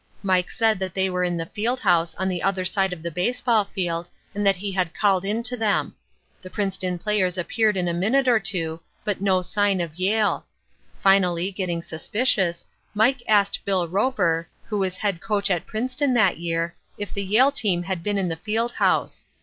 Mike 0.23 0.49
said 0.49 0.79
that 0.79 0.95
they 0.95 1.11
were 1.11 1.23
in 1.23 1.37
the 1.37 1.45
Field 1.45 1.79
House 1.81 2.15
on 2.15 2.27
the 2.27 2.41
other 2.41 2.65
side 2.65 2.91
of 2.91 3.03
the 3.03 3.11
baseball 3.11 3.65
field 3.65 4.09
and 4.33 4.43
that 4.43 4.55
he 4.55 4.71
had 4.71 4.95
called 4.95 5.23
in 5.23 5.43
to 5.43 5.55
them. 5.55 5.93
The 6.41 6.49
Princeton 6.49 6.97
players 6.97 7.37
appeared 7.37 7.77
in 7.77 7.87
a 7.87 7.93
minute 7.93 8.27
or 8.27 8.39
two, 8.39 8.79
but 9.05 9.21
no 9.21 9.43
sign 9.43 9.79
of 9.79 9.93
Yale. 9.93 10.47
Finally, 11.03 11.51
getting 11.51 11.83
suspicious, 11.83 12.65
Mike 12.95 13.21
asked 13.27 13.63
Bill 13.63 13.87
Roper, 13.87 14.49
who 14.65 14.79
was 14.79 14.97
head 14.97 15.21
coach 15.21 15.51
at 15.51 15.67
Princeton 15.67 16.15
that 16.15 16.39
year, 16.39 16.73
if 16.97 17.13
the 17.13 17.21
Yale 17.23 17.51
team 17.51 17.83
had 17.83 18.01
been 18.01 18.17
in 18.17 18.27
the 18.29 18.35
Field 18.37 18.71
House. 18.71 19.23